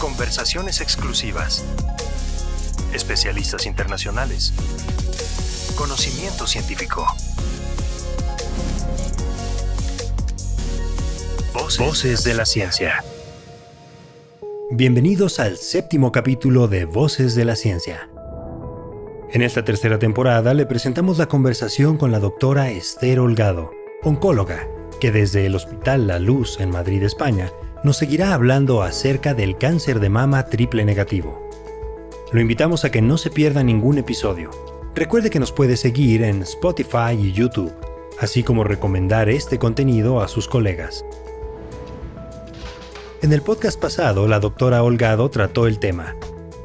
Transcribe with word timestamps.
Conversaciones 0.00 0.82
exclusivas. 0.82 1.64
Especialistas 2.92 3.64
internacionales. 3.64 4.52
Conocimiento 5.74 6.46
científico. 6.46 7.06
Voces, 11.54 11.78
Voces 11.78 12.24
de 12.24 12.34
la 12.34 12.44
ciencia. 12.44 13.02
Bienvenidos 14.70 15.40
al 15.40 15.56
séptimo 15.56 16.12
capítulo 16.12 16.68
de 16.68 16.84
Voces 16.84 17.34
de 17.34 17.46
la 17.46 17.56
Ciencia. 17.56 18.10
En 19.32 19.40
esta 19.40 19.64
tercera 19.64 19.98
temporada 19.98 20.52
le 20.52 20.66
presentamos 20.66 21.16
la 21.16 21.26
conversación 21.26 21.96
con 21.96 22.12
la 22.12 22.20
doctora 22.20 22.68
Esther 22.68 23.18
Holgado, 23.18 23.70
oncóloga, 24.02 24.68
que 25.00 25.10
desde 25.10 25.46
el 25.46 25.54
Hospital 25.54 26.06
La 26.06 26.18
Luz 26.18 26.60
en 26.60 26.70
Madrid, 26.70 27.02
España, 27.02 27.50
nos 27.86 27.98
seguirá 27.98 28.34
hablando 28.34 28.82
acerca 28.82 29.32
del 29.32 29.58
cáncer 29.58 30.00
de 30.00 30.08
mama 30.08 30.46
triple 30.46 30.84
negativo. 30.84 31.48
Lo 32.32 32.40
invitamos 32.40 32.84
a 32.84 32.90
que 32.90 33.00
no 33.00 33.16
se 33.16 33.30
pierda 33.30 33.62
ningún 33.62 33.96
episodio. 33.96 34.50
Recuerde 34.96 35.30
que 35.30 35.38
nos 35.38 35.52
puede 35.52 35.76
seguir 35.76 36.24
en 36.24 36.42
Spotify 36.42 37.12
y 37.16 37.30
YouTube, 37.30 37.72
así 38.18 38.42
como 38.42 38.64
recomendar 38.64 39.28
este 39.28 39.60
contenido 39.60 40.20
a 40.20 40.26
sus 40.26 40.48
colegas. 40.48 41.04
En 43.22 43.32
el 43.32 43.42
podcast 43.42 43.80
pasado, 43.80 44.26
la 44.26 44.40
doctora 44.40 44.82
Holgado 44.82 45.30
trató 45.30 45.68
el 45.68 45.78
tema 45.78 46.16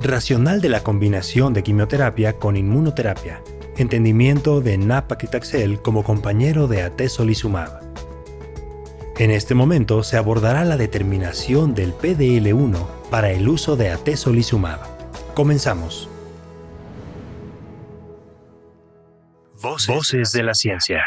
racional 0.00 0.62
de 0.62 0.70
la 0.70 0.82
combinación 0.82 1.52
de 1.52 1.62
quimioterapia 1.62 2.38
con 2.38 2.56
inmunoterapia, 2.56 3.42
entendimiento 3.76 4.62
de 4.62 4.78
nab-paclitaxel 4.78 5.82
como 5.82 6.02
compañero 6.02 6.66
de 6.66 6.80
atezolizumab. 6.80 7.89
En 9.20 9.30
este 9.30 9.54
momento 9.54 10.02
se 10.02 10.16
abordará 10.16 10.64
la 10.64 10.78
determinación 10.78 11.74
del 11.74 11.92
PDL1 11.92 13.10
para 13.10 13.30
el 13.30 13.50
uso 13.50 13.76
de 13.76 13.90
atezolizumab. 13.90 14.80
Comenzamos. 15.34 16.08
Voces, 19.60 20.32
de 20.32 20.42
la 20.42 20.54
ciencia. 20.54 21.04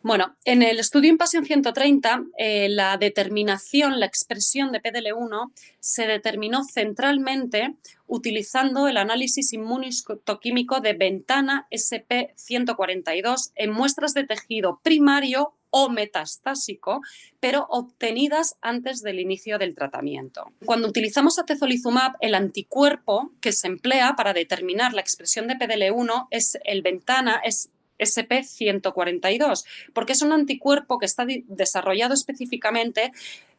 Bueno, 0.00 0.34
en 0.46 0.62
el 0.62 0.78
estudio 0.78 1.10
Impasión 1.10 1.44
130, 1.44 2.24
eh, 2.38 2.70
la 2.70 2.96
determinación, 2.96 4.00
la 4.00 4.06
expresión 4.06 4.72
de 4.72 4.80
PDL1 4.80 5.52
se 5.78 6.06
determinó 6.06 6.64
centralmente 6.64 7.74
utilizando 8.06 8.88
el 8.88 8.96
análisis 8.96 9.52
inmunistoquímico 9.52 10.80
de 10.80 10.94
ventana 10.94 11.66
SP142 11.70 13.52
en 13.56 13.72
muestras 13.72 14.14
de 14.14 14.24
tejido 14.24 14.80
primario 14.82 15.52
o 15.76 15.88
metastásico, 15.88 17.00
pero 17.40 17.66
obtenidas 17.68 18.54
antes 18.62 19.02
del 19.02 19.18
inicio 19.18 19.58
del 19.58 19.74
tratamiento. 19.74 20.52
Cuando 20.64 20.86
utilizamos 20.86 21.36
atezolizumab, 21.40 22.12
el 22.20 22.36
anticuerpo 22.36 23.32
que 23.40 23.50
se 23.50 23.66
emplea 23.66 24.14
para 24.14 24.32
determinar 24.32 24.94
la 24.94 25.00
expresión 25.00 25.48
de 25.48 25.56
PDL1 25.56 26.28
es 26.30 26.56
el 26.62 26.82
ventana 26.82 27.40
es 27.42 27.70
SP142, 27.98 29.64
porque 29.92 30.12
es 30.12 30.22
un 30.22 30.32
anticuerpo 30.32 31.00
que 31.00 31.06
está 31.06 31.26
desarrollado 31.48 32.14
específicamente 32.14 33.10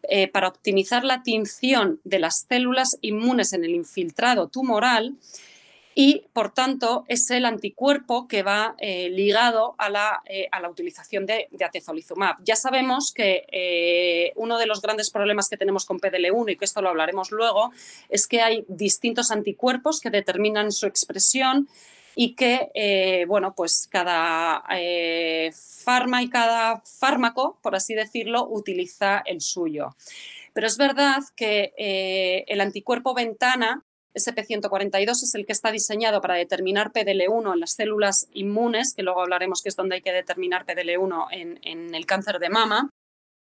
eh, 0.03 0.29
para 0.29 0.47
optimizar 0.47 1.03
la 1.03 1.21
tinción 1.21 1.99
de 2.05 2.19
las 2.19 2.45
células 2.47 2.97
inmunes 3.01 3.51
en 3.51 3.65
el 3.65 3.75
infiltrado 3.75 4.47
tumoral 4.47 5.15
y, 5.97 6.27
por 6.33 6.53
tanto, 6.53 7.05
es 7.07 7.31
el 7.31 7.45
anticuerpo 7.45 8.27
que 8.27 8.43
va 8.43 8.75
eh, 8.79 9.09
ligado 9.09 9.75
a 9.77 9.89
la, 9.89 10.21
eh, 10.25 10.49
a 10.51 10.59
la, 10.59 10.69
utilización 10.69 11.25
de, 11.25 11.47
atezolizumab. 11.65 12.35
Ya 12.43 12.57
sabemos 12.57 13.13
que 13.15 13.45
eh, 13.49 14.33
uno 14.35 14.57
de 14.57 14.65
los 14.65 14.81
grandes 14.81 15.09
problemas 15.09 15.47
que 15.47 15.55
tenemos 15.55 15.85
con 15.85 16.01
PDL1, 16.01 16.51
y 16.51 16.57
que 16.57 16.65
esto 16.65 16.81
lo 16.81 16.89
hablaremos 16.89 17.31
luego, 17.31 17.71
es 18.09 18.27
que 18.27 18.41
hay 18.41 18.65
distintos 18.67 19.31
anticuerpos 19.31 20.01
que 20.01 20.09
determinan 20.09 20.73
su 20.73 20.85
expresión 20.85 21.69
y 22.13 22.35
que, 22.35 23.25
bueno, 23.27 23.53
pues 23.55 23.87
cada 23.89 24.63
y 24.77 26.29
cada 26.29 26.81
fármaco, 26.81 27.57
por 27.61 27.75
así 27.75 27.93
decirlo, 27.93 28.47
utiliza 28.49 29.23
el 29.25 29.39
suyo. 29.39 29.95
Pero 30.53 30.67
es 30.67 30.77
verdad 30.77 31.23
que 31.37 31.73
el 32.47 32.59
anticuerpo 32.59 33.13
ventana 33.13 33.83
SP142 34.15 35.11
es 35.11 35.35
el 35.35 35.45
que 35.45 35.51
está 35.51 35.71
diseñado 35.71 36.21
para 36.21 36.35
determinar 36.35 36.91
PDL1 36.91 37.53
en 37.53 37.59
las 37.59 37.73
células 37.73 38.27
inmunes, 38.33 38.93
que 38.93 39.03
luego 39.03 39.21
hablaremos 39.21 39.61
que 39.61 39.69
es 39.69 39.75
donde 39.75 39.95
hay 39.95 40.01
que 40.01 40.13
determinar 40.13 40.65
PDL1 40.65 41.27
en, 41.31 41.95
el 41.95 42.05
cáncer 42.05 42.39
de 42.39 42.49
mama. 42.49 42.89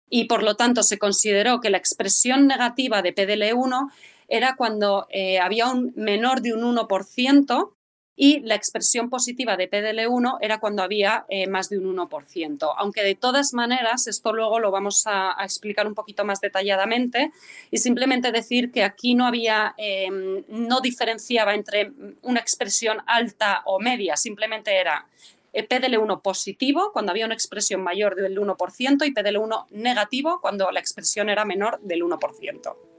Y 0.08 0.24
por 0.24 0.42
lo 0.42 0.56
tanto 0.56 0.82
se 0.82 0.98
consideró 0.98 1.60
que 1.60 1.70
la 1.70 1.78
expresión 1.78 2.46
negativa 2.46 3.02
de 3.02 3.14
PDL1 3.14 3.90
era 4.28 4.56
cuando 4.56 5.06
eh, 5.10 5.38
había 5.38 5.68
un 5.68 5.92
menor 5.96 6.42
de 6.42 6.52
un 6.52 6.76
1% 6.76 7.72
y 8.14 8.40
la 8.40 8.54
expresión 8.54 9.08
positiva 9.08 9.56
de 9.56 9.70
PDL1 9.70 10.38
era 10.40 10.60
cuando 10.60 10.82
había 10.82 11.24
eh, 11.28 11.46
más 11.46 11.70
de 11.70 11.78
un 11.78 11.96
1%. 11.96 12.74
Aunque 12.76 13.02
de 13.02 13.14
todas 13.14 13.54
maneras, 13.54 14.06
esto 14.06 14.32
luego 14.32 14.60
lo 14.60 14.70
vamos 14.70 15.04
a, 15.06 15.36
explicar 15.42 15.86
un 15.86 15.94
poquito 15.94 16.24
más 16.24 16.40
detalladamente 16.40 17.32
y 17.70 17.78
simplemente 17.78 18.32
decir 18.32 18.70
que 18.70 18.84
aquí 18.84 19.14
no 19.14 19.26
había, 19.26 19.74
em, 19.76 20.44
no 20.48 20.80
diferenciaba 20.80 21.54
entre 21.54 21.92
una 22.22 22.40
expresión 22.40 22.98
alta 23.06 23.62
o 23.64 23.80
media, 23.80 24.16
simplemente 24.16 24.78
era 24.78 25.06
eh, 25.52 25.66
PDL1 25.66 26.22
positivo 26.22 26.90
cuando 26.92 27.12
había 27.12 27.26
una 27.26 27.34
expresión 27.34 27.82
mayor 27.82 28.14
del 28.14 28.38
1% 28.38 29.04
y 29.04 29.12
PDL1 29.12 29.66
negativo 29.70 30.40
cuando 30.40 30.70
la 30.70 30.80
expresión 30.80 31.28
era 31.28 31.44
menor 31.44 31.80
del 31.80 32.02
1%. 32.02 32.91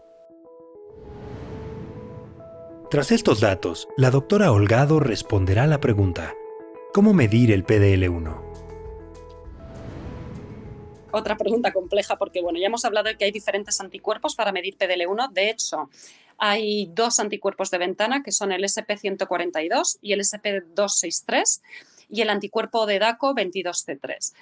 Tras 2.93 3.11
estos 3.11 3.39
datos, 3.39 3.87
la 3.97 4.11
doctora 4.11 4.51
Holgado 4.51 4.99
responderá 4.99 5.63
a 5.63 5.67
la 5.67 5.79
pregunta, 5.79 6.35
¿cómo 6.93 7.11
medir 7.11 7.49
el 7.49 7.65
PDL1? 7.65 8.39
Otra 11.11 11.35
pregunta 11.35 11.73
compleja 11.73 12.17
porque 12.17 12.43
bueno, 12.43 12.59
ya 12.59 12.67
hemos 12.67 12.85
hablado 12.85 13.09
de 13.09 13.17
que 13.17 13.25
hay 13.25 13.31
diferentes 13.31 13.81
anticuerpos 13.81 14.35
para 14.35 14.51
medir 14.51 14.77
PDL1. 14.77 15.31
De 15.31 15.49
hecho, 15.49 15.89
hay 16.37 16.87
dos 16.93 17.19
anticuerpos 17.19 17.71
de 17.71 17.79
ventana 17.79 18.21
que 18.21 18.31
son 18.31 18.51
el 18.51 18.63
SP142 18.63 19.97
y 20.03 20.13
el 20.13 20.19
SP263 20.19 21.61
y 22.11 22.21
el 22.21 22.29
anticuerpo 22.29 22.85
de 22.85 22.99
DACO 22.99 23.33
22C3. 23.33 24.33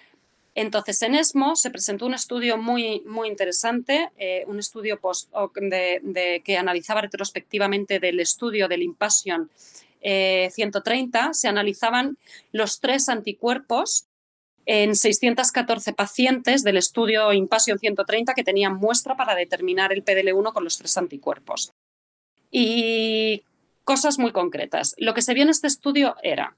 Entonces, 0.53 1.01
en 1.01 1.15
ESMO 1.15 1.55
se 1.55 1.69
presentó 1.69 2.05
un 2.05 2.13
estudio 2.13 2.57
muy, 2.57 3.01
muy 3.05 3.29
interesante, 3.29 4.11
eh, 4.17 4.43
un 4.47 4.59
estudio 4.59 4.99
que 6.43 6.57
analizaba 6.57 7.01
retrospectivamente 7.01 7.99
del 7.99 8.19
estudio 8.19 8.67
del 8.67 8.83
Impassion 8.83 9.49
130. 10.01 11.19
Eh, 11.19 11.33
se 11.33 11.47
analizaban 11.47 12.17
los 12.51 12.81
tres 12.81 13.07
anticuerpos 13.07 14.07
en 14.65 14.95
614 14.95 15.93
pacientes 15.93 16.63
del 16.63 16.77
estudio 16.77 17.31
Impassion 17.33 17.79
130 17.79 18.33
que 18.33 18.43
tenían 18.43 18.75
muestra 18.75 19.15
para 19.15 19.35
determinar 19.35 19.93
el 19.93 20.03
PDL1 20.03 20.53
con 20.53 20.63
los 20.63 20.77
tres 20.77 20.97
anticuerpos. 20.97 21.71
Y 22.51 23.43
cosas 23.85 24.19
muy 24.19 24.31
concretas. 24.31 24.95
Lo 24.97 25.13
que 25.13 25.21
se 25.21 25.33
vio 25.33 25.43
en 25.43 25.49
este 25.49 25.67
estudio 25.67 26.15
era 26.23 26.57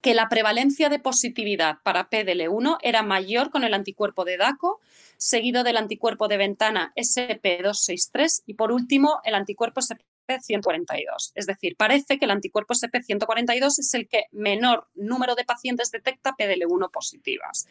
que 0.00 0.14
la 0.14 0.28
prevalencia 0.28 0.88
de 0.88 0.98
positividad 0.98 1.78
para 1.82 2.08
PDL1 2.08 2.78
era 2.82 3.02
mayor 3.02 3.50
con 3.50 3.64
el 3.64 3.74
anticuerpo 3.74 4.24
de 4.24 4.36
DACO, 4.36 4.80
seguido 5.16 5.64
del 5.64 5.76
anticuerpo 5.76 6.28
de 6.28 6.36
ventana 6.36 6.92
SP263 6.96 8.44
y 8.46 8.54
por 8.54 8.70
último 8.70 9.20
el 9.24 9.34
anticuerpo 9.34 9.80
SP142. 9.80 11.32
Es 11.34 11.46
decir, 11.46 11.76
parece 11.76 12.18
que 12.18 12.26
el 12.26 12.30
anticuerpo 12.30 12.74
SP142 12.74 13.78
es 13.78 13.94
el 13.94 14.08
que 14.08 14.26
menor 14.30 14.88
número 14.94 15.34
de 15.34 15.44
pacientes 15.44 15.90
detecta 15.90 16.36
PDL1 16.38 16.90
positivas. 16.92 17.66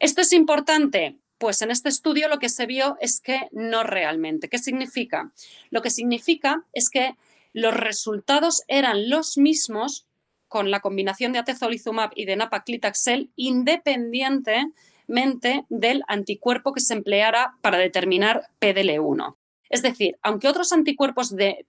¿Esto 0.00 0.20
es 0.20 0.32
importante? 0.32 1.16
Pues 1.38 1.62
en 1.62 1.70
este 1.70 1.88
estudio 1.88 2.28
lo 2.28 2.38
que 2.38 2.50
se 2.50 2.66
vio 2.66 2.96
es 3.00 3.20
que 3.20 3.48
no 3.52 3.82
realmente. 3.82 4.48
¿Qué 4.48 4.58
significa? 4.58 5.32
Lo 5.70 5.80
que 5.80 5.90
significa 5.90 6.64
es 6.74 6.90
que 6.90 7.16
los 7.54 7.74
resultados 7.74 8.62
eran 8.68 9.08
los 9.08 9.38
mismos 9.38 10.06
con 10.54 10.70
la 10.70 10.78
combinación 10.78 11.32
de 11.32 11.40
atezolizumab 11.40 12.12
y 12.14 12.26
de 12.26 12.36
napaclitaxel 12.36 13.28
independientemente 13.34 15.64
del 15.68 16.04
anticuerpo 16.06 16.72
que 16.72 16.78
se 16.78 16.94
empleara 16.94 17.56
para 17.60 17.78
determinar 17.78 18.46
PDL1. 18.60 19.33
Es 19.70 19.82
decir, 19.82 20.16
aunque 20.22 20.48
otros 20.48 20.72
anticuerpos 20.72 21.34
eh, 21.38 21.64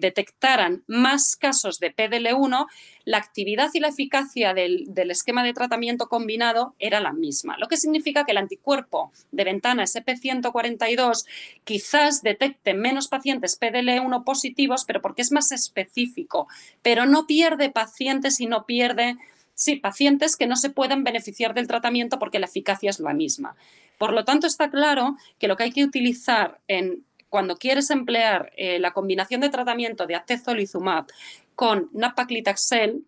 detectaran 0.00 0.84
más 0.86 1.36
casos 1.36 1.78
de 1.78 1.94
PDL1, 1.94 2.66
la 3.04 3.18
actividad 3.18 3.70
y 3.74 3.80
la 3.80 3.88
eficacia 3.88 4.54
del, 4.54 4.88
esquema 5.10 5.42
de 5.42 5.52
tratamiento 5.52 6.08
combinado 6.08 6.74
era 6.78 7.00
la 7.00 7.12
misma, 7.12 7.58
lo 7.58 7.66
que 7.66 7.76
significa 7.76 8.24
que 8.24 8.32
el 8.32 8.38
anticuerpo 8.38 9.12
de 9.32 9.44
ventana 9.44 9.82
SP142 9.82 11.26
quizás 11.64 12.22
detecte 12.22 12.74
menos 12.74 13.08
pacientes 13.08 13.60
PDL1 13.60 14.24
positivos, 14.24 14.84
pero 14.86 15.02
porque 15.02 15.22
es 15.22 15.32
más 15.32 15.50
específico, 15.50 16.46
pero 16.82 17.04
no 17.06 17.26
pierde 17.26 17.70
pacientes 17.70 18.40
y 18.40 18.46
no 18.46 18.64
pierde 18.64 19.16
sí, 19.54 19.76
pacientes 19.76 20.36
que 20.36 20.46
no 20.46 20.56
se 20.56 20.70
puedan 20.70 21.04
beneficiar 21.04 21.52
del 21.52 21.66
tratamiento 21.66 22.18
porque 22.18 22.38
la 22.38 22.46
eficacia 22.46 22.90
es 22.90 23.00
la 23.00 23.12
misma. 23.12 23.56
Por 23.98 24.14
lo 24.14 24.24
tanto, 24.24 24.46
está 24.46 24.70
claro 24.70 25.16
que 25.38 25.48
lo 25.48 25.56
que 25.56 25.64
hay 25.64 25.72
que 25.72 25.84
utilizar 25.84 26.58
en 26.68 27.04
cuando 27.30 27.56
quieres 27.56 27.90
emplear 27.90 28.52
eh, 28.56 28.78
la 28.78 28.92
combinación 28.92 29.40
de 29.40 29.48
tratamiento 29.48 30.06
de 30.06 30.16
atezolizumab 30.16 31.06
con 31.54 31.88
napaclitaxel, 31.92 33.04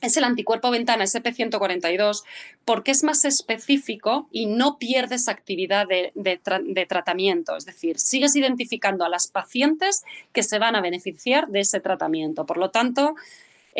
es 0.00 0.16
el 0.16 0.24
anticuerpo 0.24 0.70
ventana 0.70 1.04
SP142 1.04 2.22
porque 2.64 2.92
es 2.92 3.02
más 3.02 3.24
específico 3.24 4.28
y 4.30 4.46
no 4.46 4.78
pierdes 4.78 5.28
actividad 5.28 5.86
de, 5.88 6.86
tratamiento. 6.88 7.56
Es 7.56 7.66
decir, 7.66 7.98
sigues 7.98 8.36
identificando 8.36 9.04
a 9.04 9.08
las 9.08 9.26
pacientes 9.26 10.04
que 10.32 10.42
se 10.42 10.58
van 10.58 10.76
a 10.76 10.80
beneficiar 10.80 11.48
de 11.48 11.60
ese 11.60 11.80
tratamiento. 11.80 12.46
Por 12.46 12.58
lo 12.58 12.70
tanto, 12.70 13.16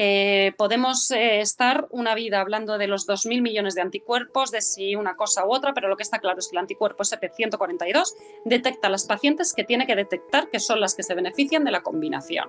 eh, 0.01 0.53
podemos 0.57 1.11
eh, 1.11 1.41
estar 1.41 1.89
una 1.91 2.15
vida 2.15 2.41
hablando 2.41 2.79
de 2.79 2.87
los 2.87 3.09
2.000 3.09 3.43
millones 3.43 3.75
de 3.75 3.81
anticuerpos, 3.81 4.53
de 4.53 4.63
si 4.63 4.95
una 4.95 5.17
cosa 5.17 5.45
u 5.45 5.53
otra, 5.53 5.75
pero 5.75 5.89
lo 5.89 5.97
que 5.97 6.05
está 6.05 6.21
claro 6.21 6.39
es 6.39 6.47
que 6.47 6.55
el 6.55 6.61
anticuerpo 6.61 7.03
SP142 7.03 8.15
detecta 8.45 8.87
a 8.87 8.91
las 8.91 9.07
pacientes 9.07 9.53
que 9.53 9.65
tiene 9.65 9.89
que 9.89 9.97
detectar 9.97 10.51
que 10.51 10.61
son 10.61 10.79
las 10.79 10.95
que 10.95 11.03
se 11.03 11.17
benefician 11.17 11.65
de 11.65 11.73
la 11.73 11.83
combinación. 11.83 12.49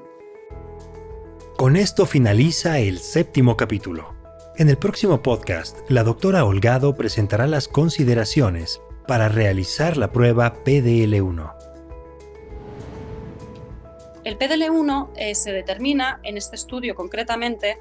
Con 1.58 1.76
esto 1.76 2.06
finaliza 2.06 2.78
el 2.78 3.00
séptimo 3.00 3.58
capítulo. 3.58 4.14
En 4.58 4.70
el 4.70 4.78
próximo 4.78 5.24
podcast, 5.24 5.76
la 5.90 6.04
doctora 6.04 6.46
Holgado 6.46 6.94
presentará 6.94 7.48
las 7.48 7.68
consideraciones 7.68 8.80
para 9.08 9.28
realizar 9.28 9.98
la 9.98 10.12
prueba 10.12 10.54
PDL1. 10.64 11.59
El 14.24 14.38
PDL1 14.38 15.10
eh, 15.16 15.36
se 15.36 15.52
determina, 15.52 16.20
en 16.24 16.38
este 16.38 16.56
estudio 16.56 16.96
concretamente, 16.96 17.78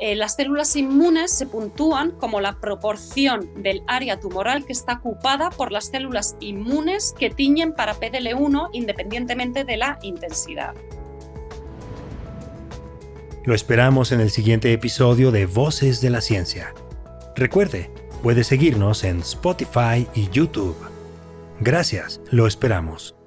eh, 0.00 0.14
las 0.14 0.36
células 0.36 0.76
inmunes 0.76 1.30
se 1.30 1.46
puntúan 1.46 2.12
como 2.12 2.40
la 2.40 2.58
proporción 2.58 3.62
del 3.62 3.82
área 3.86 4.18
tumoral 4.18 4.64
que 4.64 4.72
está 4.72 4.94
ocupada 4.94 5.50
por 5.50 5.72
las 5.72 5.86
células 5.86 6.36
inmunes 6.40 7.14
que 7.18 7.28
tiñen 7.28 7.74
para 7.74 7.94
PDL1 7.94 8.70
independientemente 8.72 9.64
de 9.64 9.76
la 9.76 9.98
intensidad. 10.02 10.74
Lo 13.44 13.54
esperamos 13.54 14.12
en 14.12 14.20
el 14.20 14.30
siguiente 14.30 14.72
episodio 14.72 15.30
de 15.30 15.44
Voces 15.44 16.00
de 16.00 16.10
la 16.10 16.22
Ciencia. 16.22 16.74
Recuerde, 17.36 17.90
puede 18.22 18.44
seguirnos 18.44 19.04
en 19.04 19.20
Spotify 19.20 20.06
y 20.14 20.30
YouTube. 20.30 20.76
Gracias, 21.60 22.22
lo 22.30 22.46
esperamos. 22.46 23.19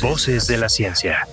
Voces 0.00 0.46
de 0.46 0.56
la 0.56 0.68
Ciencia. 0.68 1.26